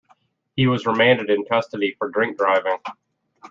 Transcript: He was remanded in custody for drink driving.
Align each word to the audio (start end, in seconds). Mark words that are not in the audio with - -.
He 0.55 0.65
was 0.65 0.87
remanded 0.87 1.29
in 1.29 1.45
custody 1.45 1.93
for 1.99 2.09
drink 2.09 2.35
driving. 2.35 2.79